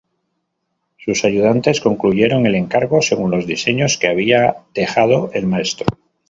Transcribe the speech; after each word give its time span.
Sus 0.97 1.25
ayudantes 1.25 1.79
concluyeron 1.79 2.47
el 2.47 2.55
encargo, 2.55 3.03
según 3.03 3.29
los 3.29 3.45
diseños 3.45 3.99
que 3.99 4.07
había 4.07 4.55
dejado 4.73 5.29
el 5.35 5.45
maestro. 5.45 5.85